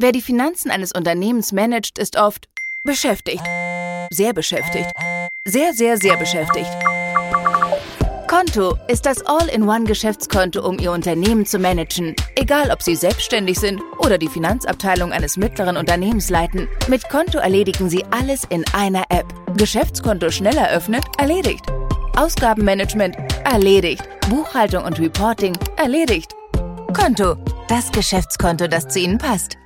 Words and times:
Wer 0.00 0.12
die 0.12 0.22
Finanzen 0.22 0.70
eines 0.70 0.92
Unternehmens 0.92 1.50
managt, 1.50 1.98
ist 1.98 2.16
oft 2.16 2.48
beschäftigt. 2.84 3.42
Sehr 4.10 4.32
beschäftigt. 4.32 4.92
Sehr, 5.44 5.74
sehr, 5.74 5.96
sehr 5.96 6.16
beschäftigt. 6.16 6.70
Konto 8.28 8.76
ist 8.86 9.06
das 9.06 9.26
All-in-One-Geschäftskonto, 9.26 10.64
um 10.64 10.78
Ihr 10.78 10.92
Unternehmen 10.92 11.46
zu 11.46 11.58
managen. 11.58 12.14
Egal, 12.36 12.70
ob 12.70 12.80
Sie 12.80 12.94
selbstständig 12.94 13.58
sind 13.58 13.82
oder 13.98 14.18
die 14.18 14.28
Finanzabteilung 14.28 15.12
eines 15.12 15.36
mittleren 15.36 15.76
Unternehmens 15.76 16.30
leiten. 16.30 16.68
Mit 16.86 17.08
Konto 17.08 17.38
erledigen 17.38 17.90
Sie 17.90 18.04
alles 18.12 18.44
in 18.50 18.64
einer 18.74 19.02
App. 19.08 19.26
Geschäftskonto 19.56 20.30
schnell 20.30 20.56
eröffnet, 20.56 21.02
erledigt. 21.18 21.64
Ausgabenmanagement, 22.16 23.16
erledigt. 23.44 24.08
Buchhaltung 24.30 24.84
und 24.84 25.00
Reporting, 25.00 25.58
erledigt. 25.76 26.36
Konto, 26.94 27.34
das 27.68 27.90
Geschäftskonto, 27.90 28.68
das 28.68 28.86
zu 28.86 29.00
Ihnen 29.00 29.18
passt. 29.18 29.58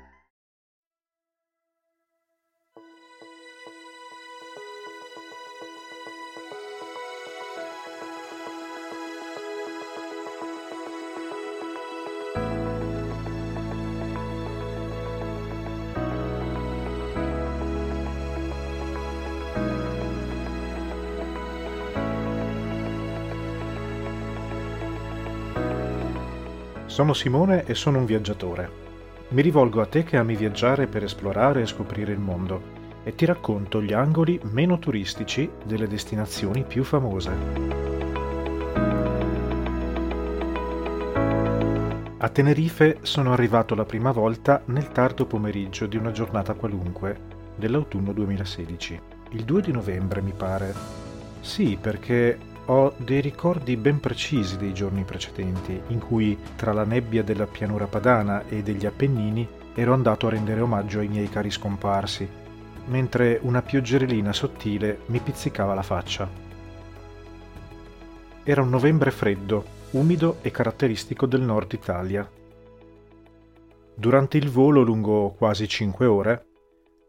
Sono 26.93 27.14
Simone 27.14 27.64
e 27.64 27.75
sono 27.75 27.96
un 27.96 28.05
viaggiatore. 28.05 28.71
Mi 29.29 29.41
rivolgo 29.41 29.81
a 29.81 29.87
te 29.87 30.05
che 30.05 30.19
ami 30.19 30.37
viaggiare 30.37 30.87
per 30.87 31.03
esplorare 31.03 31.63
e 31.63 31.67
scoprire 31.67 32.12
il 32.12 32.19
mondo 32.19 33.00
e 33.03 33.14
ti 33.14 33.25
racconto 33.25 33.81
gli 33.81 33.95
angoli 33.95 34.39
meno 34.50 34.78
turistici 34.78 35.48
delle 35.64 35.89
destinazioni 35.89 36.64
più 36.64 36.84
famose. 36.84 37.31
A 42.19 42.28
Tenerife 42.28 42.98
sono 43.00 43.33
arrivato 43.33 43.75
la 43.75 43.86
prima 43.86 44.12
volta 44.12 44.61
nel 44.66 44.88
tardo 44.88 45.25
pomeriggio 45.25 45.86
di 45.86 45.97
una 45.97 46.11
giornata 46.11 46.53
qualunque 46.53 47.19
dell'autunno 47.56 48.12
2016, 48.12 49.00
il 49.31 49.44
2 49.44 49.62
di 49.62 49.72
novembre 49.72 50.20
mi 50.20 50.34
pare. 50.36 50.75
Sì, 51.41 51.78
perché 51.81 52.52
ho 52.66 52.94
dei 52.96 53.20
ricordi 53.20 53.77
ben 53.77 53.98
precisi 53.98 54.56
dei 54.56 54.72
giorni 54.72 55.05
precedenti, 55.05 55.80
in 55.88 55.98
cui 55.98 56.38
tra 56.56 56.72
la 56.72 56.84
nebbia 56.84 57.22
della 57.22 57.46
pianura 57.46 57.86
padana 57.86 58.46
e 58.46 58.62
degli 58.62 58.86
Appennini 58.86 59.46
ero 59.74 59.92
andato 59.94 60.27
a 60.27 60.30
rendere 60.30 60.60
omaggio 60.60 61.00
ai 61.00 61.08
miei 61.08 61.28
cari 61.28 61.50
scomparsi, 61.50 62.28
mentre 62.86 63.38
una 63.42 63.62
pioggerellina 63.62 64.32
sottile 64.32 65.00
mi 65.06 65.19
pizzicava 65.19 65.74
la 65.74 65.82
faccia. 65.82 66.28
Era 68.44 68.62
un 68.62 68.70
novembre 68.70 69.10
freddo, 69.10 69.64
umido 69.92 70.38
e 70.42 70.50
caratteristico 70.50 71.26
del 71.26 71.42
nord 71.42 71.72
Italia. 71.72 72.28
Durante 73.94 74.36
il 74.36 74.50
volo 74.50 74.82
lungo 74.82 75.34
quasi 75.36 75.69
cinque 75.69 76.06
ore, 76.06 76.47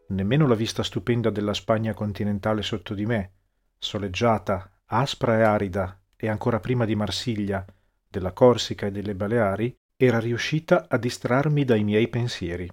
nemmeno 0.08 0.46
la 0.46 0.54
vista 0.54 0.82
stupenda 0.82 1.30
della 1.30 1.54
Spagna 1.54 1.94
continentale 1.94 2.62
sotto 2.62 2.94
di 2.94 3.06
me, 3.06 3.32
soleggiata, 3.78 4.70
aspra 5.00 5.38
e 5.38 5.42
arida 5.42 6.00
e 6.16 6.28
ancora 6.28 6.60
prima 6.60 6.84
di 6.84 6.94
Marsiglia, 6.94 7.64
della 8.08 8.32
Corsica 8.32 8.86
e 8.86 8.90
delle 8.90 9.14
Baleari, 9.14 9.76
era 9.96 10.18
riuscita 10.18 10.86
a 10.88 10.96
distrarmi 10.96 11.64
dai 11.64 11.82
miei 11.82 12.08
pensieri. 12.08 12.70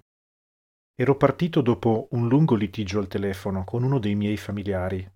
Ero 0.94 1.16
partito 1.16 1.60
dopo 1.60 2.08
un 2.12 2.28
lungo 2.28 2.54
litigio 2.54 2.98
al 2.98 3.08
telefono 3.08 3.64
con 3.64 3.82
uno 3.82 3.98
dei 3.98 4.14
miei 4.14 4.36
familiari. 4.36 5.10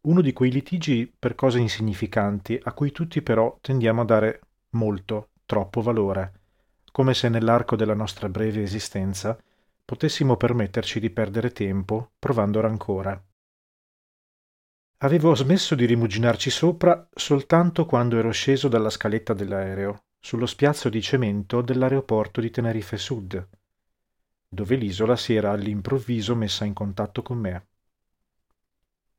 Uno 0.00 0.20
di 0.20 0.32
quei 0.32 0.50
litigi 0.50 1.12
per 1.16 1.34
cose 1.34 1.58
insignificanti 1.58 2.58
a 2.62 2.72
cui 2.72 2.90
tutti 2.90 3.22
però 3.22 3.56
tendiamo 3.60 4.00
a 4.00 4.04
dare 4.04 4.40
molto, 4.70 5.30
troppo 5.44 5.82
valore, 5.82 6.32
come 6.90 7.14
se 7.14 7.28
nell'arco 7.28 7.76
della 7.76 7.94
nostra 7.94 8.28
breve 8.28 8.62
esistenza 8.62 9.38
potessimo 9.84 10.36
permetterci 10.36 10.98
di 10.98 11.10
perdere 11.10 11.52
tempo 11.52 12.10
provando 12.18 12.60
rancore. 12.60 13.27
Avevo 15.00 15.32
smesso 15.36 15.76
di 15.76 15.84
rimuginarci 15.84 16.50
sopra 16.50 17.08
soltanto 17.14 17.86
quando 17.86 18.18
ero 18.18 18.32
sceso 18.32 18.66
dalla 18.66 18.90
scaletta 18.90 19.32
dell'aereo, 19.32 20.06
sullo 20.18 20.44
spiazzo 20.44 20.88
di 20.88 21.00
cemento 21.00 21.62
dell'aeroporto 21.62 22.40
di 22.40 22.50
Tenerife 22.50 22.96
Sud, 22.96 23.48
dove 24.48 24.74
l'isola 24.74 25.14
si 25.14 25.36
era 25.36 25.52
all'improvviso 25.52 26.34
messa 26.34 26.64
in 26.64 26.72
contatto 26.72 27.22
con 27.22 27.38
me. 27.38 27.66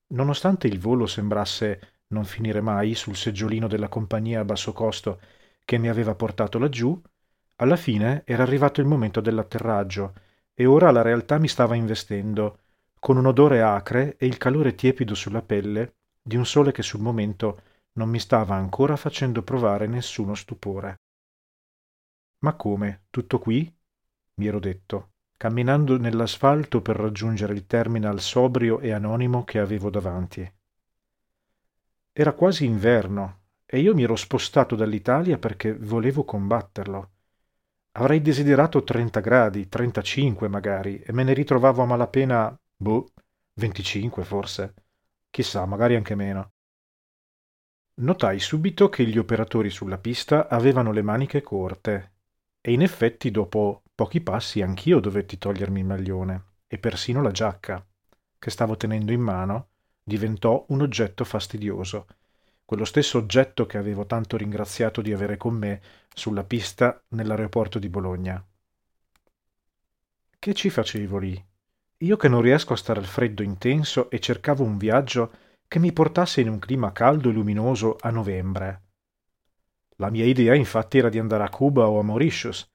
Nonostante 0.07 0.67
il 0.67 0.79
volo 0.79 1.06
sembrasse 1.06 2.01
non 2.07 2.25
finire 2.25 2.59
mai 2.59 2.94
sul 2.94 3.16
seggiolino 3.16 3.67
della 3.67 3.88
compagnia 3.88 4.41
a 4.41 4.46
basso 4.46 4.73
costo 4.73 5.22
che 5.63 5.78
mi 5.78 5.88
aveva 5.88 6.13
portato 6.13 6.59
laggiù, 6.59 7.01
alla 7.56 7.78
fine 7.78 8.23
era 8.25 8.44
arrivato 8.44 8.81
il 8.81 8.88
momento 8.88 9.22
dell'atterraggio 9.22 10.13
e 10.53 10.66
ora 10.66 10.91
la 10.91 11.03
realtà 11.03 11.38
mi 11.40 11.47
stava 11.47 11.75
investendo 11.75 12.63
con 12.99 13.17
un 13.17 13.25
odore 13.25 13.61
acre 13.61 14.17
e 14.17 14.25
il 14.25 14.37
calore 14.37 14.75
tiepido 14.75 15.15
sulla 15.15 15.41
pelle 15.41 15.95
di 16.21 16.35
un 16.35 16.45
sole 16.45 16.71
che 16.71 16.83
sul 16.83 16.99
momento 16.99 17.61
non 17.93 18.09
mi 18.09 18.19
stava 18.19 18.55
ancora 18.55 18.95
facendo 18.95 19.41
provare 19.41 19.87
nessuno 19.87 20.35
stupore. 20.35 21.01
Ma 22.39 22.53
come? 22.53 23.05
Tutto 23.09 23.39
qui? 23.39 23.73
mi 24.35 24.47
ero 24.47 24.59
detto, 24.59 25.11
camminando 25.35 25.97
nell'asfalto 25.97 26.81
per 26.81 26.95
raggiungere 26.95 27.53
il 27.53 27.65
terminal 27.65 28.21
sobrio 28.21 28.79
e 28.79 28.91
anonimo 28.91 29.43
che 29.43 29.59
avevo 29.59 29.89
davanti. 29.89 30.49
Era 32.13 32.33
quasi 32.33 32.66
inverno 32.66 33.39
e 33.66 33.79
io 33.79 33.93
mi 33.93 34.03
ero 34.03 34.16
spostato 34.16 34.75
dall'Italia 34.75 35.37
perché 35.37 35.73
volevo 35.73 36.23
combatterlo. 36.23 37.11
Avrei 37.93 38.21
desiderato 38.21 38.83
30 38.83 39.19
gradi, 39.19 39.67
35 39.67 40.47
magari, 40.47 41.01
e 41.01 41.11
me 41.11 41.23
ne 41.23 41.33
ritrovavo 41.33 41.81
a 41.81 41.85
malapena 41.85 42.59
Boh, 42.81 43.12
25 43.56 44.23
forse. 44.23 44.73
Chissà, 45.29 45.66
magari 45.66 45.95
anche 45.95 46.16
meno. 46.16 46.53
Notai 47.95 48.40
subito 48.40 48.88
che 48.88 49.06
gli 49.06 49.17
operatori 49.17 49.69
sulla 49.69 49.97
pista 49.97 50.47
avevano 50.47 50.94
le 50.94 51.01
maniche 51.01 51.41
corte 51.41 52.13
e 52.62 52.72
in 52.72 52.81
effetti 52.81 53.31
dopo 53.31 53.84
pochi 53.94 54.22
passi 54.22 54.62
anch'io 54.62 55.01
dovetti 55.01 55.38
togliermi 55.38 55.81
il 55.81 55.85
maglione 55.85 56.44
e 56.67 56.78
persino 56.78 57.22
la 57.22 57.31
giacca, 57.31 57.85
che 58.40 58.50
stavo 58.50 58.78
tenendo 58.78 59.11
in 59.11 59.19
mano, 59.22 59.72
diventò 60.01 60.63
un 60.69 60.79
oggetto 60.79 61.25
fastidioso, 61.25 62.07
quello 62.63 62.85
stesso 62.85 63.17
oggetto 63.17 63.66
che 63.66 63.78
avevo 63.78 64.06
tanto 64.06 64.38
ringraziato 64.38 65.01
di 65.01 65.11
avere 65.11 65.35
con 65.35 65.53
me 65.53 65.81
sulla 66.13 66.46
pista 66.46 67.03
nell'aeroporto 67.09 67.78
di 67.78 67.90
Bologna. 67.90 68.41
Che 70.40 70.53
ci 70.53 70.69
facevo 70.69 71.17
lì? 71.17 71.48
Io 72.01 72.15
che 72.15 72.29
non 72.29 72.41
riesco 72.41 72.71
a 72.71 72.77
stare 72.77 72.99
al 73.01 73.05
freddo 73.05 73.43
intenso 73.43 74.09
e 74.09 74.19
cercavo 74.19 74.63
un 74.63 74.77
viaggio 74.77 75.33
che 75.67 75.79
mi 75.79 75.91
portasse 75.91 76.39
in 76.39 76.47
un 76.47 76.57
clima 76.57 76.93
caldo 76.93 77.27
e 77.29 77.33
luminoso 77.33 77.97
a 77.99 78.09
novembre. 78.09 78.83
La 79.97 80.09
mia 80.09 80.23
idea 80.23 80.55
infatti 80.55 80.97
era 80.97 81.09
di 81.09 81.19
andare 81.19 81.43
a 81.43 81.49
Cuba 81.49 81.89
o 81.89 81.99
a 81.99 82.03
Mauritius, 82.03 82.65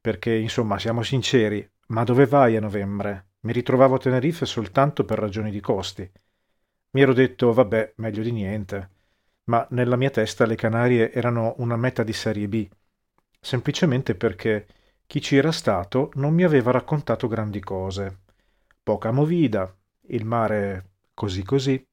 perché 0.00 0.32
insomma 0.32 0.78
siamo 0.78 1.02
sinceri, 1.02 1.68
ma 1.88 2.04
dove 2.04 2.26
vai 2.26 2.56
a 2.56 2.60
novembre? 2.60 3.30
Mi 3.40 3.50
ritrovavo 3.52 3.96
a 3.96 3.98
Tenerife 3.98 4.46
soltanto 4.46 5.04
per 5.04 5.18
ragioni 5.18 5.50
di 5.50 5.60
costi. 5.60 6.08
Mi 6.90 7.00
ero 7.00 7.12
detto 7.12 7.52
vabbè, 7.52 7.94
meglio 7.96 8.22
di 8.22 8.30
niente, 8.30 8.90
ma 9.46 9.66
nella 9.70 9.96
mia 9.96 10.10
testa 10.10 10.46
le 10.46 10.54
Canarie 10.54 11.10
erano 11.10 11.54
una 11.58 11.76
meta 11.76 12.04
di 12.04 12.12
serie 12.12 12.46
B, 12.46 12.68
semplicemente 13.40 14.14
perché 14.14 14.68
chi 15.08 15.20
ci 15.20 15.34
era 15.34 15.50
stato 15.50 16.10
non 16.14 16.32
mi 16.32 16.44
aveva 16.44 16.70
raccontato 16.70 17.26
grandi 17.26 17.58
cose 17.58 18.28
poca 18.82 19.10
movida, 19.10 19.74
il 20.08 20.24
mare 20.24 20.90
così 21.14 21.42
così, 21.42 21.86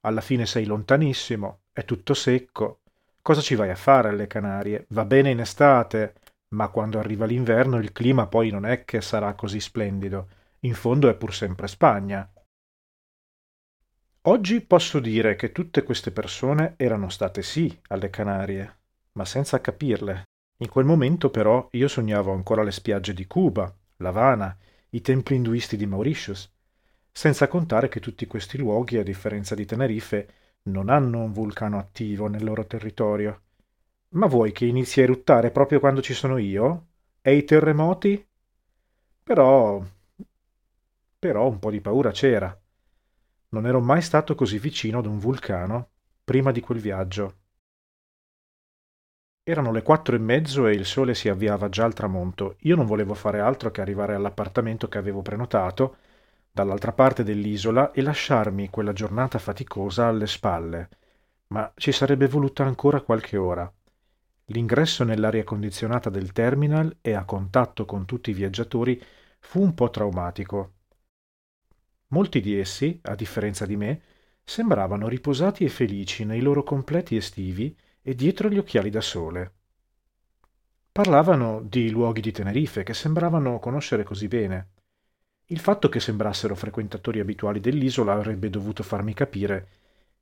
alla 0.00 0.20
fine 0.20 0.46
sei 0.46 0.66
lontanissimo, 0.66 1.60
è 1.72 1.84
tutto 1.84 2.14
secco. 2.14 2.80
Cosa 3.22 3.40
ci 3.40 3.54
vai 3.54 3.70
a 3.70 3.74
fare 3.76 4.08
alle 4.08 4.26
Canarie? 4.26 4.86
Va 4.90 5.04
bene 5.04 5.30
in 5.30 5.40
estate, 5.40 6.14
ma 6.48 6.68
quando 6.68 6.98
arriva 6.98 7.26
l'inverno 7.26 7.78
il 7.78 7.92
clima 7.92 8.26
poi 8.26 8.50
non 8.50 8.66
è 8.66 8.84
che 8.84 9.00
sarà 9.00 9.34
così 9.34 9.58
splendido. 9.60 10.28
In 10.60 10.74
fondo 10.74 11.08
è 11.08 11.14
pur 11.14 11.34
sempre 11.34 11.66
Spagna. 11.66 12.30
Oggi 14.22 14.60
posso 14.60 14.98
dire 14.98 15.36
che 15.36 15.52
tutte 15.52 15.82
queste 15.82 16.10
persone 16.10 16.74
erano 16.76 17.08
state 17.08 17.42
sì 17.42 17.76
alle 17.88 18.10
Canarie, 18.10 18.76
ma 19.12 19.24
senza 19.24 19.60
capirle. 19.60 20.24
In 20.58 20.68
quel 20.68 20.84
momento 20.84 21.30
però 21.30 21.68
io 21.72 21.88
sognavo 21.88 22.32
ancora 22.32 22.62
le 22.62 22.72
spiagge 22.72 23.12
di 23.12 23.26
Cuba, 23.26 23.72
L'Havana, 23.98 24.56
i 24.90 25.00
templi 25.00 25.36
induisti 25.36 25.76
di 25.76 25.86
Mauritius, 25.86 26.52
senza 27.10 27.48
contare 27.48 27.88
che 27.88 28.00
tutti 28.00 28.26
questi 28.26 28.58
luoghi, 28.58 28.98
a 28.98 29.02
differenza 29.02 29.54
di 29.54 29.64
Tenerife, 29.64 30.28
non 30.64 30.88
hanno 30.88 31.22
un 31.22 31.32
vulcano 31.32 31.78
attivo 31.78 32.26
nel 32.28 32.44
loro 32.44 32.66
territorio. 32.66 33.42
Ma 34.10 34.26
vuoi 34.26 34.52
che 34.52 34.66
inizi 34.66 35.00
a 35.00 35.04
eruttare 35.04 35.50
proprio 35.50 35.80
quando 35.80 36.02
ci 36.02 36.14
sono 36.14 36.38
io? 36.38 36.86
E 37.20 37.36
i 37.36 37.44
terremoti? 37.44 38.24
Però... 39.22 39.82
però 41.18 41.48
un 41.48 41.58
po' 41.58 41.70
di 41.70 41.80
paura 41.80 42.10
c'era. 42.10 42.56
Non 43.48 43.66
ero 43.66 43.80
mai 43.80 44.02
stato 44.02 44.34
così 44.34 44.58
vicino 44.58 44.98
ad 44.98 45.06
un 45.06 45.18
vulcano 45.18 45.88
prima 46.22 46.52
di 46.52 46.60
quel 46.60 46.78
viaggio. 46.78 47.34
Erano 49.48 49.70
le 49.70 49.82
quattro 49.82 50.16
e 50.16 50.18
mezzo 50.18 50.66
e 50.66 50.72
il 50.72 50.84
sole 50.84 51.14
si 51.14 51.28
avviava 51.28 51.68
già 51.68 51.84
al 51.84 51.94
tramonto. 51.94 52.56
Io 52.62 52.74
non 52.74 52.84
volevo 52.84 53.14
fare 53.14 53.38
altro 53.38 53.70
che 53.70 53.80
arrivare 53.80 54.16
all'appartamento 54.16 54.88
che 54.88 54.98
avevo 54.98 55.22
prenotato, 55.22 55.98
dall'altra 56.50 56.90
parte 56.92 57.22
dell'isola, 57.22 57.92
e 57.92 58.02
lasciarmi 58.02 58.70
quella 58.70 58.92
giornata 58.92 59.38
faticosa 59.38 60.08
alle 60.08 60.26
spalle. 60.26 60.88
Ma 61.48 61.72
ci 61.76 61.92
sarebbe 61.92 62.26
voluta 62.26 62.64
ancora 62.64 63.02
qualche 63.02 63.36
ora. 63.36 63.72
L'ingresso 64.46 65.04
nell'aria 65.04 65.44
condizionata 65.44 66.10
del 66.10 66.32
terminal 66.32 66.96
e 67.00 67.12
a 67.12 67.24
contatto 67.24 67.84
con 67.84 68.04
tutti 68.04 68.30
i 68.30 68.34
viaggiatori 68.34 69.00
fu 69.38 69.62
un 69.62 69.74
po' 69.74 69.90
traumatico. 69.90 70.72
Molti 72.08 72.40
di 72.40 72.58
essi, 72.58 72.98
a 73.04 73.14
differenza 73.14 73.64
di 73.64 73.76
me, 73.76 74.02
sembravano 74.42 75.06
riposati 75.06 75.62
e 75.62 75.68
felici 75.68 76.24
nei 76.24 76.40
loro 76.40 76.64
completi 76.64 77.14
estivi 77.14 77.76
e 78.08 78.14
dietro 78.14 78.48
gli 78.48 78.56
occhiali 78.56 78.88
da 78.88 79.00
sole. 79.00 79.52
Parlavano 80.92 81.60
di 81.60 81.90
luoghi 81.90 82.20
di 82.20 82.30
Tenerife 82.30 82.84
che 82.84 82.94
sembravano 82.94 83.58
conoscere 83.58 84.04
così 84.04 84.28
bene. 84.28 84.68
Il 85.46 85.58
fatto 85.58 85.88
che 85.88 85.98
sembrassero 85.98 86.54
frequentatori 86.54 87.18
abituali 87.18 87.58
dell'isola 87.58 88.12
avrebbe 88.12 88.48
dovuto 88.48 88.84
farmi 88.84 89.12
capire 89.12 89.68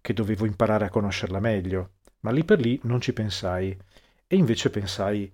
che 0.00 0.14
dovevo 0.14 0.46
imparare 0.46 0.86
a 0.86 0.88
conoscerla 0.88 1.40
meglio, 1.40 1.96
ma 2.20 2.30
lì 2.30 2.42
per 2.42 2.58
lì 2.58 2.80
non 2.84 3.02
ci 3.02 3.12
pensai. 3.12 3.76
E 4.26 4.34
invece 4.34 4.70
pensai, 4.70 5.30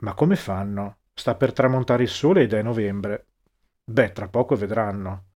ma 0.00 0.12
come 0.12 0.36
fanno? 0.36 0.98
Sta 1.14 1.34
per 1.34 1.54
tramontare 1.54 2.02
il 2.02 2.10
sole 2.10 2.42
ed 2.42 2.52
è 2.52 2.60
novembre. 2.60 3.28
Beh, 3.82 4.12
tra 4.12 4.28
poco 4.28 4.54
vedranno. 4.54 5.29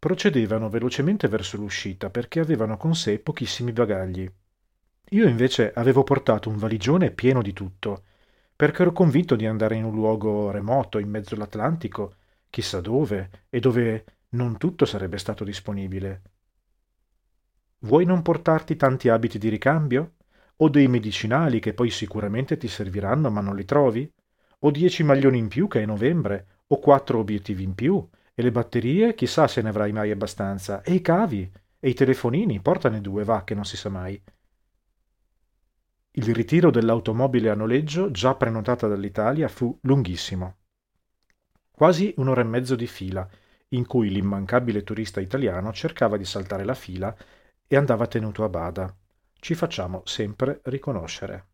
Procedevano 0.00 0.70
velocemente 0.70 1.28
verso 1.28 1.58
l'uscita 1.58 2.08
perché 2.08 2.40
avevano 2.40 2.78
con 2.78 2.94
sé 2.94 3.18
pochissimi 3.18 3.70
bagagli. 3.70 4.26
Io 5.10 5.28
invece 5.28 5.74
avevo 5.74 6.04
portato 6.04 6.48
un 6.48 6.56
valigione 6.56 7.10
pieno 7.10 7.42
di 7.42 7.52
tutto, 7.52 8.04
perché 8.56 8.80
ero 8.80 8.92
convinto 8.92 9.36
di 9.36 9.44
andare 9.44 9.76
in 9.76 9.84
un 9.84 9.92
luogo 9.92 10.50
remoto 10.50 10.98
in 10.98 11.10
mezzo 11.10 11.34
all'Atlantico, 11.34 12.14
chissà 12.48 12.80
dove, 12.80 13.44
e 13.50 13.60
dove 13.60 14.04
non 14.30 14.56
tutto 14.56 14.86
sarebbe 14.86 15.18
stato 15.18 15.44
disponibile. 15.44 16.22
Vuoi 17.80 18.06
non 18.06 18.22
portarti 18.22 18.76
tanti 18.76 19.10
abiti 19.10 19.36
di 19.36 19.50
ricambio? 19.50 20.14
O 20.56 20.70
dei 20.70 20.88
medicinali 20.88 21.60
che 21.60 21.74
poi 21.74 21.90
sicuramente 21.90 22.56
ti 22.56 22.68
serviranno 22.68 23.30
ma 23.30 23.42
non 23.42 23.54
li 23.54 23.66
trovi? 23.66 24.10
O 24.60 24.70
dieci 24.70 25.02
maglioni 25.02 25.36
in 25.36 25.48
più 25.48 25.68
che 25.68 25.82
è 25.82 25.84
novembre? 25.84 26.46
O 26.68 26.78
quattro 26.78 27.18
obiettivi 27.18 27.64
in 27.64 27.74
più? 27.74 28.08
E 28.40 28.42
le 28.42 28.52
batterie, 28.52 29.14
chissà 29.14 29.46
se 29.46 29.60
ne 29.60 29.68
avrai 29.68 29.92
mai 29.92 30.10
abbastanza. 30.10 30.80
E 30.80 30.94
i 30.94 31.02
cavi? 31.02 31.52
E 31.78 31.90
i 31.90 31.92
telefonini? 31.92 32.62
Portane 32.62 33.02
due, 33.02 33.22
va, 33.22 33.44
che 33.44 33.54
non 33.54 33.66
si 33.66 33.76
sa 33.76 33.90
mai. 33.90 34.18
Il 36.12 36.34
ritiro 36.34 36.70
dell'automobile 36.70 37.50
a 37.50 37.54
noleggio, 37.54 38.10
già 38.10 38.34
prenotata 38.34 38.88
dall'Italia, 38.88 39.46
fu 39.48 39.78
lunghissimo. 39.82 40.56
Quasi 41.70 42.14
un'ora 42.16 42.40
e 42.40 42.44
mezzo 42.44 42.76
di 42.76 42.86
fila, 42.86 43.28
in 43.68 43.84
cui 43.84 44.08
l'immancabile 44.08 44.84
turista 44.84 45.20
italiano 45.20 45.70
cercava 45.74 46.16
di 46.16 46.24
saltare 46.24 46.64
la 46.64 46.72
fila 46.72 47.14
e 47.68 47.76
andava 47.76 48.06
tenuto 48.06 48.42
a 48.42 48.48
bada. 48.48 48.96
Ci 49.38 49.54
facciamo 49.54 50.00
sempre 50.06 50.62
riconoscere. 50.64 51.48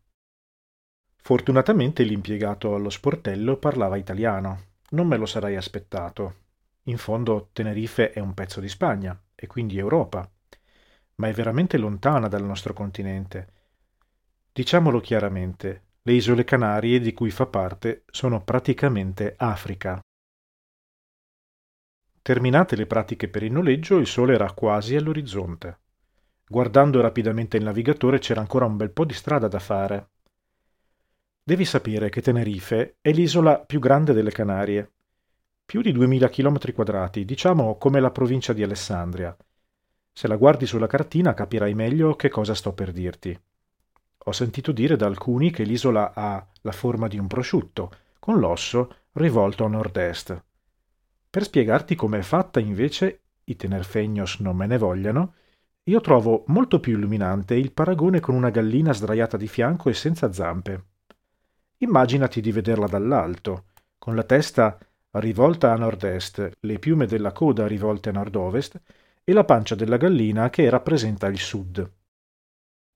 Fortunatamente 1.17 2.03
l'impiegato 2.03 2.75
allo 2.75 2.89
sportello 2.89 3.57
parlava 3.57 3.97
italiano. 3.97 4.61
Non 4.91 5.05
me 5.05 5.17
lo 5.17 5.25
sarei 5.25 5.57
aspettato. 5.57 6.45
In 6.87 6.97
fondo 6.97 7.49
Tenerife 7.51 8.11
è 8.11 8.19
un 8.19 8.33
pezzo 8.33 8.61
di 8.61 8.69
Spagna 8.69 9.19
e 9.35 9.45
quindi 9.45 9.77
Europa, 9.77 10.29
ma 11.15 11.27
è 11.27 11.33
veramente 11.33 11.77
lontana 11.77 12.29
dal 12.29 12.45
nostro 12.45 12.71
continente. 12.71 13.53
Diciamolo 14.53 15.01
chiaramente, 15.01 15.83
le 16.03 16.13
isole 16.13 16.45
Canarie 16.45 17.01
di 17.01 17.11
cui 17.13 17.29
fa 17.29 17.45
parte 17.45 18.05
sono 18.09 18.41
praticamente 18.41 19.35
Africa. 19.37 19.99
Terminate 22.21 22.77
le 22.77 22.85
pratiche 22.85 23.27
per 23.27 23.43
il 23.43 23.51
noleggio, 23.51 23.97
il 23.97 24.07
sole 24.07 24.35
era 24.35 24.53
quasi 24.53 24.95
all'orizzonte. 24.95 25.79
Guardando 26.47 27.01
rapidamente 27.01 27.57
il 27.57 27.65
navigatore 27.65 28.19
c'era 28.19 28.39
ancora 28.39 28.65
un 28.65 28.77
bel 28.77 28.91
po' 28.91 29.03
di 29.03 29.13
strada 29.13 29.49
da 29.49 29.59
fare. 29.59 30.09
Devi 31.43 31.65
sapere 31.65 32.07
che 32.07 32.21
Tenerife 32.21 32.95
è 33.01 33.11
l'isola 33.11 33.59
più 33.59 33.79
grande 33.79 34.13
delle 34.13 34.31
Canarie 34.31 34.91
più 35.67 35.81
di 35.81 35.91
2000 35.91 36.29
km 36.29 36.71
quadrati, 36.73 37.25
diciamo 37.25 37.75
come 37.75 37.99
la 37.99 38.09
provincia 38.09 38.53
di 38.53 38.63
Alessandria. 38.63 39.35
Se 40.13 40.25
la 40.29 40.37
guardi 40.37 40.65
sulla 40.65 40.87
cartina 40.87 41.33
capirai 41.33 41.73
meglio 41.73 42.15
che 42.15 42.29
cosa 42.29 42.55
sto 42.55 42.71
per 42.71 42.93
dirti. 42.93 43.37
Ho 44.17 44.31
sentito 44.31 44.71
dire 44.71 44.95
da 44.95 45.07
alcuni 45.07 45.51
che 45.51 45.63
l'isola 45.63 46.13
ha 46.15 46.47
la 46.61 46.71
forma 46.71 47.09
di 47.09 47.19
un 47.19 47.27
prosciutto, 47.27 47.91
con 48.17 48.39
l'osso 48.39 48.95
rivolto 49.11 49.65
a 49.65 49.67
nord-est. 49.67 50.41
Per 51.29 51.43
spiegarti 51.43 51.95
com'è 51.95 52.21
fatta, 52.21 52.61
invece, 52.61 53.23
i 53.43 53.57
tenerfegnos 53.57 54.39
non 54.39 54.55
me 54.55 54.67
ne 54.67 54.77
vogliano, 54.77 55.33
io 55.83 55.99
trovo 55.99 56.45
molto 56.47 56.79
più 56.79 56.93
illuminante 56.93 57.55
il 57.55 57.73
paragone 57.73 58.21
con 58.21 58.35
una 58.35 58.51
gallina 58.51 58.93
sdraiata 58.93 59.35
di 59.35 59.49
fianco 59.49 59.89
e 59.89 59.93
senza 59.93 60.31
zampe. 60.31 60.83
Immaginati 61.79 62.39
di 62.39 62.53
vederla 62.53 62.87
dall'alto, 62.87 63.65
con 63.97 64.15
la 64.15 64.23
testa 64.23 64.77
rivolta 65.19 65.71
a 65.71 65.75
nord-est, 65.75 66.51
le 66.59 66.79
piume 66.79 67.05
della 67.05 67.31
coda 67.31 67.67
rivolte 67.67 68.09
a 68.09 68.13
nord-ovest 68.13 68.81
e 69.23 69.33
la 69.33 69.43
pancia 69.43 69.75
della 69.75 69.97
gallina 69.97 70.49
che 70.49 70.69
rappresenta 70.69 71.27
il 71.27 71.37
sud. 71.37 71.91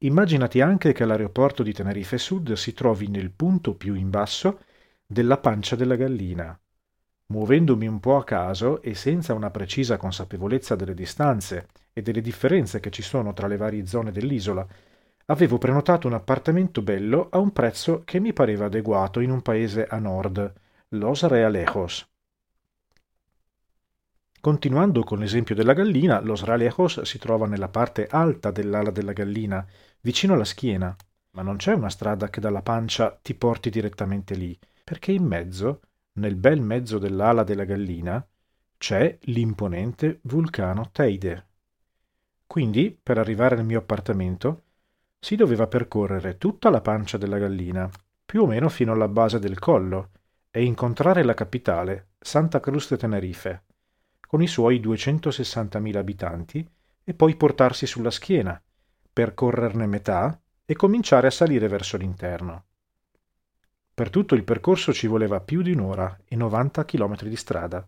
Immaginati 0.04 0.62
anche 0.62 0.94
che 0.94 1.06
l'aeroporto 1.06 1.62
di 1.62 1.74
Tenerife 1.74 2.18
Sud 2.18 2.54
si 2.54 2.74
trovi 2.74 3.08
nel 3.08 3.32
punto 3.32 3.76
più 3.76 3.94
in 3.94 4.10
basso 4.10 4.62
della 5.06 5.38
pancia 5.38 5.76
della 5.76 5.96
gallina. 5.96 6.60
Muovendomi 7.28 7.86
un 7.86 8.00
po' 8.00 8.18
a 8.18 8.24
caso 8.24 8.82
e 8.82 8.96
senza 8.96 9.34
una 9.34 9.52
precisa 9.52 9.98
consapevolezza 9.98 10.76
delle 10.76 10.94
distanze 10.94 11.68
e 11.94 12.02
delle 12.02 12.22
differenze 12.22 12.80
che 12.80 12.90
ci 12.90 13.02
sono 13.02 13.34
tra 13.34 13.48
le 13.48 13.58
varie 13.58 13.86
zone 13.86 14.12
dell'isola, 14.12 14.66
avevo 15.26 15.58
prenotato 15.58 16.08
un 16.08 16.14
appartamento 16.14 16.82
bello 16.82 17.28
a 17.30 17.38
un 17.38 17.52
prezzo 17.52 18.02
che 18.04 18.20
mi 18.20 18.34
pareva 18.34 18.66
adeguato 18.66 19.20
in 19.20 19.32
un 19.32 19.42
paese 19.42 19.86
a 19.86 20.00
nord, 20.00 20.54
Los 20.90 21.26
Realejos. 21.26 22.11
Continuando 24.42 25.04
con 25.04 25.20
l'esempio 25.20 25.54
della 25.54 25.74
gallina, 25.74 26.20
Los 26.20 26.44
Realejos 26.44 27.02
si 27.02 27.20
trova 27.20 27.46
nella 27.46 27.68
parte 27.68 28.08
alta 28.10 28.50
dell'ala 28.50 28.90
della 28.90 29.14
gallina, 29.14 29.64
vicino 30.00 30.34
alla 30.34 30.46
schiena, 30.46 30.96
ma 31.34 31.44
non 31.44 31.58
c'è 31.58 31.74
una 31.74 31.92
strada 31.92 32.28
che 32.32 32.42
dalla 32.42 32.64
pancia 32.64 33.20
ti 33.22 33.36
porti 33.36 33.70
direttamente 33.70 34.34
lì, 34.34 34.58
perché 34.84 35.12
in 35.12 35.26
mezzo, 35.26 35.82
nel 36.14 36.36
bel 36.36 36.60
mezzo 36.60 36.98
dell'ala 36.98 37.44
della 37.44 37.66
gallina, 37.66 38.26
c'è 38.80 39.16
l'imponente 39.26 40.22
vulcano 40.24 40.90
Teide. 40.92 41.46
Quindi, 42.48 42.98
per 43.02 43.20
arrivare 43.20 43.58
al 43.58 43.64
mio 43.64 43.78
appartamento, 43.78 44.64
si 45.20 45.36
doveva 45.36 45.68
percorrere 45.68 46.40
tutta 46.40 46.72
la 46.72 46.82
pancia 46.82 47.20
della 47.20 47.38
gallina, 47.38 47.88
più 48.26 48.42
o 48.42 48.48
meno 48.48 48.70
fino 48.70 48.92
alla 48.94 49.08
base 49.08 49.38
del 49.38 49.60
collo, 49.60 50.10
e 50.50 50.64
incontrare 50.64 51.24
la 51.24 51.36
capitale, 51.36 52.08
Santa 52.18 52.60
Cruz 52.60 52.90
de 52.90 52.98
Tenerife, 52.98 53.64
con 54.32 54.42
i 54.42 54.48
suoi 54.48 54.80
260.000 54.80 55.98
abitanti, 55.98 56.66
e 57.04 57.14
poi 57.14 57.36
portarsi 57.36 57.86
sulla 57.86 58.12
schiena, 58.12 58.64
percorrerne 59.12 59.86
metà 59.88 60.40
e 60.64 60.74
cominciare 60.74 61.28
a 61.28 61.32
salire 61.32 61.68
verso 61.68 61.98
l'interno. 61.98 62.64
Per 63.94 64.10
tutto 64.10 64.34
il 64.34 64.46
percorso 64.46 64.94
ci 64.94 65.08
voleva 65.08 65.42
più 65.42 65.62
di 65.62 65.74
un'ora 65.74 66.18
e 66.24 66.38
90 66.38 66.86
km 66.86 67.24
di 67.24 67.36
strada, 67.36 67.86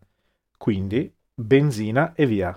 quindi 0.58 1.16
benzina 1.34 2.12
e 2.14 2.26
via. 2.26 2.54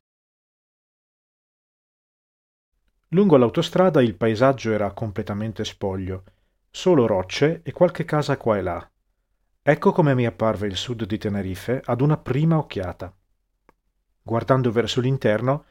Lungo 3.11 3.37
l'autostrada 3.37 4.03
il 4.03 4.17
paesaggio 4.17 4.73
era 4.73 4.91
completamente 4.91 5.65
spoglio, 5.65 6.25
solo 6.73 7.07
rocce 7.07 7.61
e 7.63 7.71
qualche 7.71 8.05
casa 8.05 8.37
qua 8.37 8.57
e 8.57 8.63
là, 8.63 8.91
Ecco 9.63 9.93
come 9.93 10.13
mi 10.17 10.27
apparve 10.27 10.67
il 10.67 10.77
sud 10.77 11.05
di 11.05 11.19
Tenerife 11.19 11.81
ad 11.85 12.01
una 12.01 12.17
prima 12.17 12.57
occhiata. 12.57 13.13
Guardando 14.27 14.73
verso 14.73 15.01
l'interno, 15.01 15.67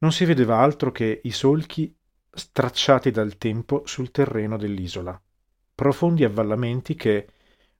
non 0.00 0.12
si 0.12 0.26
vedeva 0.26 0.58
altro 0.58 0.92
che 0.92 1.22
i 1.24 1.30
solchi 1.30 1.96
stracciati 2.30 3.10
dal 3.10 3.38
tempo 3.38 3.80
sul 3.86 4.10
terreno 4.10 4.58
dell'isola, 4.58 5.18
profondi 5.74 6.22
avvallamenti 6.22 6.94
che, 6.94 7.28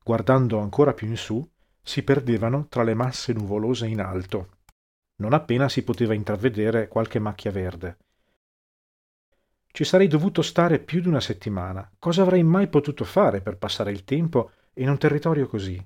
guardando 0.02 0.60
ancora 0.60 0.94
più 0.94 1.08
in 1.08 1.18
su, 1.18 1.46
si 1.82 2.02
perdevano 2.04 2.68
tra 2.70 2.84
le 2.84 2.94
masse 2.94 3.34
nuvolose 3.34 3.86
in 3.86 4.00
alto. 4.00 4.48
Non 5.16 5.34
appena 5.34 5.68
si 5.68 5.82
poteva 5.82 6.14
intravedere 6.14 6.88
qualche 6.88 7.18
macchia 7.18 7.50
verde. 7.50 7.98
Ci 9.66 9.84
sarei 9.84 10.08
dovuto 10.08 10.40
stare 10.40 10.78
più 10.78 11.02
di 11.02 11.08
una 11.08 11.20
settimana. 11.20 11.86
Cosa 11.98 12.22
avrei 12.22 12.42
mai 12.42 12.68
potuto 12.68 13.04
fare 13.04 13.42
per 13.42 13.58
passare 13.58 13.90
il 13.90 14.04
tempo 14.04 14.52
in 14.76 14.88
un 14.88 14.96
territorio 14.96 15.46
così, 15.46 15.78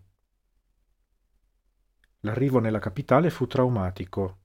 L'arrivo 2.24 2.60
nella 2.60 2.78
capitale 2.78 3.30
fu 3.30 3.48
traumatico. 3.48 4.38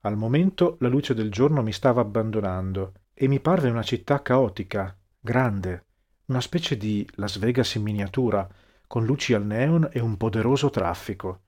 Al 0.00 0.16
momento 0.16 0.76
la 0.80 0.88
luce 0.88 1.14
del 1.14 1.30
giorno 1.30 1.62
mi 1.62 1.72
stava 1.72 2.02
abbandonando 2.02 2.92
e 3.14 3.28
mi 3.28 3.40
parve 3.40 3.70
una 3.70 3.82
città 3.82 4.20
caotica, 4.20 4.94
grande, 5.18 5.86
una 6.26 6.42
specie 6.42 6.76
di 6.76 7.08
Las 7.14 7.38
Vegas 7.38 7.74
in 7.76 7.82
miniatura, 7.82 8.46
con 8.86 9.06
luci 9.06 9.32
al 9.32 9.46
neon 9.46 9.88
e 9.90 10.00
un 10.00 10.18
poderoso 10.18 10.68
traffico. 10.68 11.42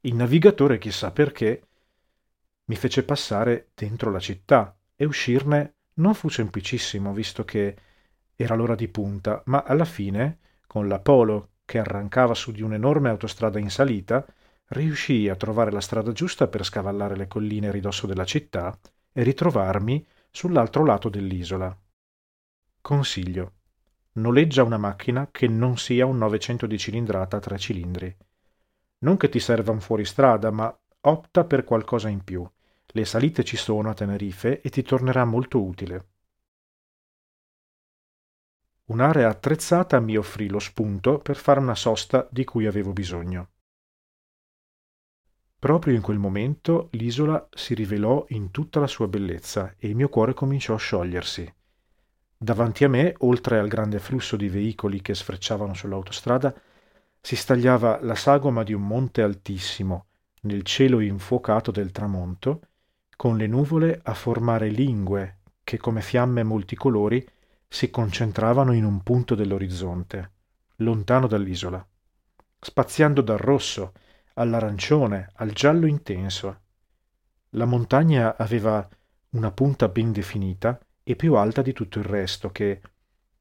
Il 0.00 0.14
navigatore, 0.14 0.76
chissà 0.76 1.10
perché, 1.10 1.68
mi 2.64 2.76
fece 2.76 3.02
passare 3.02 3.70
dentro 3.74 4.10
la 4.10 4.20
città 4.20 4.78
e 4.94 5.06
uscirne 5.06 5.76
non 5.94 6.12
fu 6.12 6.28
semplicissimo, 6.28 7.14
visto 7.14 7.44
che 7.44 7.76
era 8.36 8.54
l'ora 8.54 8.74
di 8.74 8.88
punta, 8.88 9.42
ma 9.46 9.62
alla 9.62 9.86
fine, 9.86 10.38
con 10.66 10.86
la 10.86 10.98
Polo 11.00 11.52
che 11.68 11.78
arrancava 11.78 12.32
su 12.32 12.50
di 12.50 12.62
un'enorme 12.62 13.10
autostrada 13.10 13.58
in 13.58 13.68
salita, 13.68 14.24
riuscii 14.68 15.28
a 15.28 15.36
trovare 15.36 15.70
la 15.70 15.82
strada 15.82 16.12
giusta 16.12 16.46
per 16.46 16.64
scavallare 16.64 17.14
le 17.14 17.26
colline 17.26 17.68
a 17.68 17.70
ridosso 17.70 18.06
della 18.06 18.24
città 18.24 18.74
e 19.12 19.22
ritrovarmi 19.22 20.02
sull'altro 20.30 20.82
lato 20.82 21.10
dell'isola. 21.10 21.76
Consiglio. 22.80 23.52
Noleggia 24.12 24.62
una 24.62 24.78
macchina 24.78 25.28
che 25.30 25.46
non 25.46 25.76
sia 25.76 26.06
un 26.06 26.16
900 26.16 26.66
di 26.66 26.78
cilindrata 26.78 27.36
a 27.36 27.40
tre 27.40 27.58
cilindri. 27.58 28.16
Non 29.00 29.18
che 29.18 29.28
ti 29.28 29.38
serva 29.38 29.70
un 29.70 29.80
fuoristrada, 29.80 30.50
ma 30.50 30.74
opta 31.02 31.44
per 31.44 31.64
qualcosa 31.64 32.08
in 32.08 32.24
più. 32.24 32.48
Le 32.86 33.04
salite 33.04 33.44
ci 33.44 33.58
sono 33.58 33.90
a 33.90 33.94
Tenerife 33.94 34.62
e 34.62 34.70
ti 34.70 34.80
tornerà 34.80 35.26
molto 35.26 35.62
utile. 35.62 36.06
Un'area 38.88 39.28
attrezzata 39.28 40.00
mi 40.00 40.16
offrì 40.16 40.48
lo 40.48 40.58
spunto 40.58 41.18
per 41.18 41.36
fare 41.36 41.60
una 41.60 41.74
sosta 41.74 42.26
di 42.30 42.44
cui 42.44 42.66
avevo 42.66 42.92
bisogno. 42.92 43.48
Proprio 45.58 45.94
in 45.94 46.00
quel 46.00 46.18
momento 46.18 46.88
l'isola 46.92 47.48
si 47.52 47.74
rivelò 47.74 48.24
in 48.28 48.50
tutta 48.50 48.80
la 48.80 48.86
sua 48.86 49.06
bellezza 49.06 49.74
e 49.76 49.88
il 49.88 49.94
mio 49.94 50.08
cuore 50.08 50.32
cominciò 50.32 50.74
a 50.74 50.78
sciogliersi. 50.78 51.52
Davanti 52.36 52.84
a 52.84 52.88
me, 52.88 53.14
oltre 53.18 53.58
al 53.58 53.68
grande 53.68 53.98
flusso 53.98 54.36
di 54.36 54.48
veicoli 54.48 55.02
che 55.02 55.14
sfrecciavano 55.14 55.74
sull'autostrada, 55.74 56.54
si 57.20 57.36
stagliava 57.36 57.98
la 58.00 58.14
sagoma 58.14 58.62
di 58.62 58.72
un 58.72 58.86
monte 58.86 59.20
altissimo, 59.20 60.06
nel 60.42 60.62
cielo 60.62 61.00
infuocato 61.00 61.70
del 61.70 61.90
tramonto, 61.90 62.60
con 63.16 63.36
le 63.36 63.48
nuvole 63.48 64.00
a 64.02 64.14
formare 64.14 64.68
lingue 64.68 65.40
che 65.62 65.76
come 65.76 66.00
fiamme 66.00 66.42
multicolori 66.44 67.28
si 67.68 67.90
concentravano 67.90 68.72
in 68.72 68.84
un 68.84 69.02
punto 69.02 69.34
dell'orizzonte, 69.34 70.32
lontano 70.76 71.26
dall'isola, 71.26 71.86
spaziando 72.58 73.20
dal 73.20 73.38
rosso 73.38 73.92
all'arancione 74.34 75.30
al 75.34 75.50
giallo 75.52 75.86
intenso. 75.86 76.60
La 77.50 77.66
montagna 77.66 78.36
aveva 78.36 78.86
una 79.30 79.50
punta 79.50 79.88
ben 79.88 80.12
definita 80.12 80.78
e 81.02 81.16
più 81.16 81.34
alta 81.34 81.62
di 81.62 81.72
tutto 81.72 81.98
il 81.98 82.04
resto 82.04 82.50
che 82.50 82.80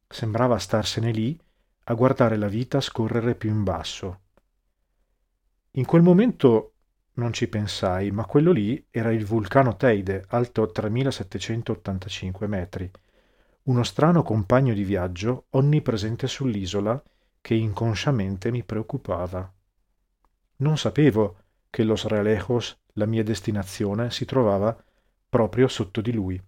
sembrava 0.07 0.57
starsene 0.57 1.11
lì 1.11 1.39
a 1.85 1.93
guardare 1.93 2.35
la 2.35 2.47
vita 2.47 2.81
scorrere 2.81 3.35
più 3.35 3.49
in 3.49 3.63
basso. 3.63 4.19
In 5.71 5.85
quel 5.85 6.01
momento 6.01 6.73
non 7.13 7.33
ci 7.33 7.47
pensai, 7.47 8.11
ma 8.11 8.25
quello 8.25 8.51
lì 8.51 8.85
era 8.89 9.11
il 9.11 9.25
vulcano 9.25 9.75
Teide, 9.75 10.25
alto 10.29 10.69
3785 10.69 12.47
metri, 12.47 12.91
uno 13.67 13.83
strano 13.83 14.23
compagno 14.23 14.73
di 14.73 14.83
viaggio 14.83 15.47
onnipresente 15.51 16.27
sull'isola 16.27 17.01
che 17.41 17.53
inconsciamente 17.53 18.49
mi 18.49 18.63
preoccupava. 18.63 19.53
Non 20.57 20.77
sapevo 20.77 21.37
che 21.69 21.83
Los 21.83 22.05
Realejos, 22.05 22.79
la 22.93 23.05
mia 23.05 23.23
destinazione, 23.23 24.09
si 24.09 24.23
trovava 24.23 24.75
proprio 25.27 25.67
sotto 25.67 25.99
di 25.99 26.13
lui. 26.13 26.41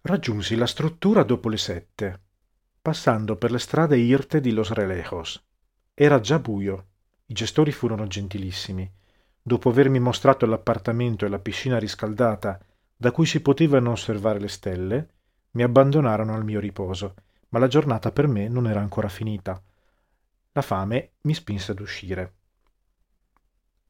Raggiunsi 0.00 0.56
la 0.56 0.66
struttura 0.66 1.22
dopo 1.24 1.50
le 1.50 1.58
sette, 1.58 2.22
passando 2.80 3.36
per 3.36 3.50
le 3.50 3.58
strade 3.58 3.98
irte 3.98 4.40
di 4.40 4.52
Los 4.52 4.70
Realejos. 4.70 5.42
Era 5.92 6.20
già 6.20 6.38
buio. 6.38 6.88
I 7.26 7.34
gestori 7.34 7.70
furono 7.70 8.06
gentilissimi 8.06 8.90
dopo 9.46 9.68
avermi 9.68 9.98
mostrato 9.98 10.46
l'appartamento 10.46 11.26
e 11.26 11.28
la 11.28 11.38
piscina 11.38 11.78
riscaldata 11.78 12.58
da 12.96 13.12
cui 13.12 13.26
si 13.26 13.42
potevano 13.42 13.90
osservare 13.90 14.40
le 14.40 14.48
stelle, 14.48 15.08
mi 15.50 15.62
abbandonarono 15.62 16.34
al 16.34 16.44
mio 16.44 16.60
riposo, 16.60 17.14
ma 17.50 17.58
la 17.58 17.66
giornata 17.66 18.10
per 18.10 18.26
me 18.26 18.48
non 18.48 18.66
era 18.66 18.80
ancora 18.80 19.08
finita. 19.08 19.62
La 20.52 20.62
fame 20.62 21.12
mi 21.22 21.34
spinse 21.34 21.72
ad 21.72 21.80
uscire. 21.80 22.36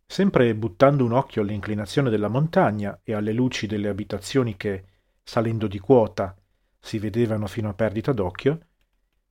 Sempre 0.05 0.53
buttando 0.57 1.05
un 1.05 1.13
occhio 1.13 1.43
all'inclinazione 1.43 2.11
della 2.11 2.29
montagna 2.29 2.99
e 3.05 3.15
alle 3.15 3.33
luci 3.33 3.69
delle 3.69 3.89
abitazioni 3.89 4.57
che, 4.57 4.85
salendo 5.23 5.69
di 5.69 5.79
quota, 5.79 6.37
si 6.81 6.99
vedevano 6.99 7.47
fino 7.47 7.69
a 7.69 7.75
perdita 7.75 8.13
d'occhio, 8.13 8.59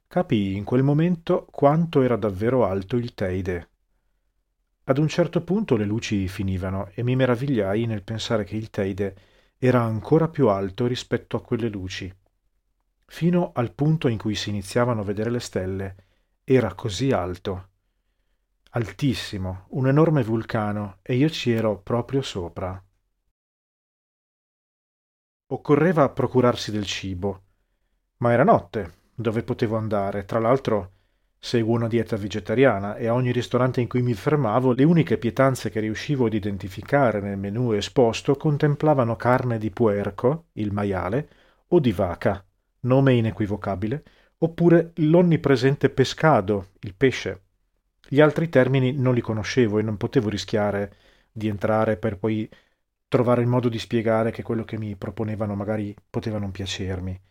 capii 0.07 0.55
in 0.55 0.63
quel 0.63 0.83
momento 0.83 1.47
quanto 1.51 2.01
era 2.01 2.15
davvero 2.15 2.65
alto 2.65 2.95
il 2.95 3.13
Teide. 3.13 3.71
Ad 4.85 4.97
un 4.97 5.07
certo 5.07 5.41
punto 5.41 5.77
le 5.77 5.85
luci 5.85 6.27
finivano 6.27 6.89
e 6.93 7.03
mi 7.03 7.15
meravigliai 7.15 7.85
nel 7.85 8.03
pensare 8.03 8.43
che 8.43 8.57
il 8.57 8.69
Teide 8.69 9.15
era 9.57 9.81
ancora 9.81 10.27
più 10.27 10.49
alto 10.49 10.87
rispetto 10.87 11.37
a 11.37 11.41
quelle 11.41 11.69
luci. 11.69 12.13
Fino 13.05 13.51
al 13.53 13.71
punto 13.71 14.09
in 14.09 14.17
cui 14.17 14.35
si 14.35 14.49
iniziavano 14.49 14.99
a 14.99 15.05
vedere 15.05 15.29
le 15.29 15.39
stelle, 15.39 15.95
era 16.43 16.73
così 16.73 17.11
alto. 17.11 17.69
Altissimo, 18.71 19.67
un 19.69 19.87
enorme 19.87 20.21
vulcano, 20.21 20.97
e 21.01 21.15
io 21.15 21.29
ci 21.29 21.51
ero 21.51 21.79
proprio 21.79 22.21
sopra. 22.21 22.83
Occorreva 25.47 26.09
procurarsi 26.09 26.71
del 26.71 26.85
cibo, 26.85 27.43
ma 28.17 28.33
era 28.33 28.43
notte, 28.43 29.11
dove 29.13 29.43
potevo 29.43 29.77
andare? 29.77 30.25
Tra 30.25 30.39
l'altro 30.39 30.91
Seguo 31.45 31.75
una 31.75 31.89
dieta 31.89 32.15
vegetariana 32.15 32.95
e 32.95 33.07
a 33.07 33.13
ogni 33.13 33.33
ristorante 33.33 33.81
in 33.81 33.89
cui 33.89 34.01
mi 34.01 34.13
fermavo 34.13 34.71
le 34.71 34.85
uniche 34.85 35.17
pietanze 35.17 35.69
che 35.69 35.81
riuscivo 35.81 36.27
ad 36.27 36.33
identificare 36.33 37.19
nel 37.19 37.37
menù 37.37 37.73
esposto 37.73 38.35
contemplavano 38.35 39.17
carne 39.17 39.57
di 39.57 39.69
puerco, 39.69 40.45
il 40.53 40.71
maiale, 40.71 41.29
o 41.67 41.81
di 41.81 41.91
vaca, 41.91 42.41
nome 42.83 43.15
inequivocabile, 43.15 44.03
oppure 44.37 44.93
l'onnipresente 44.95 45.89
pescado, 45.89 46.69
il 46.79 46.95
pesce. 46.95 47.41
Gli 48.07 48.21
altri 48.21 48.47
termini 48.47 48.93
non 48.93 49.13
li 49.13 49.21
conoscevo 49.21 49.79
e 49.79 49.81
non 49.81 49.97
potevo 49.97 50.29
rischiare 50.29 50.95
di 51.29 51.49
entrare 51.49 51.97
per 51.97 52.17
poi 52.17 52.49
trovare 53.09 53.41
il 53.41 53.47
modo 53.47 53.67
di 53.67 53.79
spiegare 53.79 54.31
che 54.31 54.43
quello 54.43 54.63
che 54.63 54.77
mi 54.77 54.95
proponevano 54.95 55.55
magari 55.55 55.93
poteva 56.09 56.37
non 56.37 56.51
piacermi. 56.51 57.21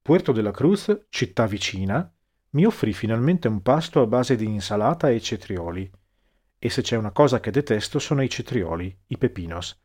Puerto 0.00 0.30
de 0.30 0.42
la 0.42 0.52
Cruz, 0.52 1.06
città 1.08 1.46
vicina, 1.46 2.08
mi 2.52 2.66
offrì 2.66 2.92
finalmente 2.92 3.48
un 3.48 3.62
pasto 3.62 4.00
a 4.00 4.06
base 4.06 4.36
di 4.36 4.44
insalata 4.44 5.10
e 5.10 5.20
cetrioli. 5.20 5.90
E 6.58 6.70
se 6.70 6.82
c'è 6.82 6.96
una 6.96 7.10
cosa 7.10 7.40
che 7.40 7.50
detesto 7.50 7.98
sono 7.98 8.22
i 8.22 8.28
cetrioli, 8.28 8.96
i 9.06 9.18
pepinos. 9.18 9.80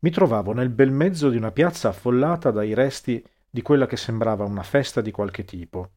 Mi 0.00 0.10
trovavo 0.10 0.52
nel 0.52 0.70
bel 0.70 0.90
mezzo 0.90 1.30
di 1.30 1.36
una 1.36 1.52
piazza 1.52 1.88
affollata 1.88 2.50
dai 2.50 2.74
resti 2.74 3.24
di 3.48 3.62
quella 3.62 3.86
che 3.86 3.96
sembrava 3.96 4.44
una 4.44 4.62
festa 4.62 5.00
di 5.00 5.10
qualche 5.10 5.44
tipo. 5.44 5.92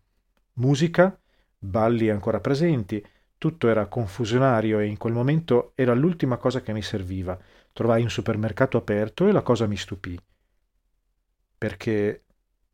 Musica, 0.53 1.19
balli 1.57 2.09
ancora 2.09 2.39
presenti, 2.39 3.03
tutto 3.37 3.67
era 3.67 3.87
confusionario 3.87 4.79
e 4.79 4.87
in 4.87 4.97
quel 4.97 5.13
momento 5.13 5.71
era 5.75 5.93
l'ultima 5.93 6.37
cosa 6.37 6.61
che 6.61 6.73
mi 6.73 6.81
serviva. 6.81 7.37
Trovai 7.71 8.01
un 8.01 8.09
supermercato 8.09 8.77
aperto 8.77 9.27
e 9.27 9.31
la 9.31 9.41
cosa 9.41 9.67
mi 9.67 9.77
stupì. 9.77 10.19
Perché 11.57 12.25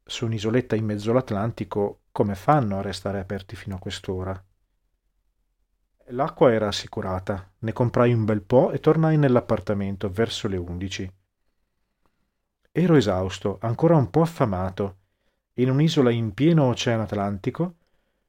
su 0.03 0.25
un'isoletta 0.25 0.75
in 0.75 0.85
mezzo 0.85 1.11
all'Atlantico 1.11 2.02
come 2.13 2.35
fanno 2.35 2.77
a 2.77 2.83
restare 2.83 3.19
aperti 3.19 3.55
fino 3.55 3.75
a 3.75 3.79
quest'ora? 3.79 4.41
L'acqua 6.09 6.53
era 6.53 6.67
assicurata, 6.67 7.51
ne 7.57 7.73
comprai 7.73 8.13
un 8.13 8.23
bel 8.23 8.43
po' 8.43 8.69
e 8.69 8.79
tornai 8.79 9.17
nell'appartamento 9.17 10.11
verso 10.11 10.47
le 10.47 10.57
undici. 10.57 11.11
Ero 12.71 12.95
esausto, 12.95 13.57
ancora 13.61 13.95
un 13.95 14.11
po' 14.11 14.21
affamato, 14.21 14.97
in 15.53 15.71
un'isola 15.71 16.11
in 16.11 16.35
pieno 16.35 16.65
oceano 16.65 17.01
Atlantico, 17.01 17.77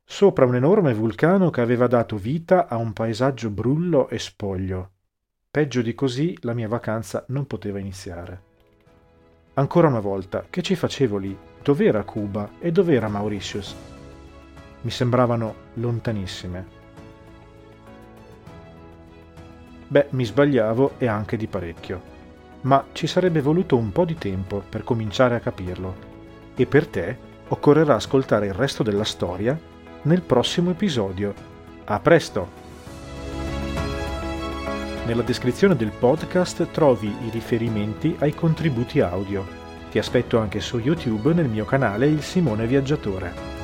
sopra 0.03 0.47
un 0.47 0.55
enorme 0.55 0.95
vulcano 0.95 1.50
che 1.50 1.61
aveva 1.61 1.87
dato 1.87 2.17
vita 2.17 2.69
a 2.69 2.76
un 2.76 2.95
paesaggio 2.95 3.50
brullo 3.50 4.09
e 4.09 4.19
spoglio. 4.19 4.93
Peggio 5.50 5.83
di 5.83 5.95
così 5.95 6.35
la 6.41 6.55
mia 6.55 6.69
vacanza 6.69 7.26
non 7.29 7.47
poteva 7.47 7.79
iniziare. 7.79 8.43
Ancora 9.55 9.88
una 9.88 10.00
volta, 10.00 10.47
che 10.49 10.62
ci 10.62 10.75
facevo 10.75 11.19
lì? 11.19 11.38
Dov'era 11.64 12.02
Cuba 12.02 12.50
e 12.59 12.71
dov'era 12.71 13.09
Mauritius? 13.09 13.75
Mi 14.83 14.90
sembravano 14.90 15.54
lontanissime. 15.75 16.66
Beh, 19.88 20.09
mi 20.11 20.26
sbagliavo 20.26 20.97
e 20.99 21.06
anche 21.06 21.38
di 21.38 21.47
parecchio. 21.47 22.02
Ma 22.62 22.85
ci 22.92 23.06
sarebbe 23.06 23.40
voluto 23.40 23.78
un 23.78 23.92
po' 23.92 24.04
di 24.04 24.16
tempo 24.16 24.62
per 24.68 24.85
cominciare 24.85 25.37
a 25.37 25.40
capirlo. 25.40 25.94
E 26.54 26.66
per 26.66 26.87
te 26.87 27.16
occorrerà 27.49 27.94
ascoltare 27.94 28.49
il 28.49 28.52
resto 28.52 28.83
della 28.83 29.04
storia 29.04 29.59
nel 30.02 30.21
prossimo 30.21 30.68
episodio. 30.68 31.33
A 31.85 31.99
presto! 31.99 32.47
Nella 35.06 35.23
descrizione 35.23 35.76
del 35.76 35.92
podcast 35.99 36.71
trovi 36.73 37.09
i 37.09 37.30
riferimenti 37.30 38.14
ai 38.18 38.35
contributi 38.35 39.00
audio. 39.00 39.63
Ti 39.95 40.01
aspetto 40.01 40.39
anche 40.39 40.59
su 40.59 40.81
YouTube 40.81 41.33
nel 41.35 41.49
mio 41.49 41.65
canale 41.65 42.09
Il 42.09 42.21
Simone 42.21 42.67
Viaggiatore. 42.67 43.63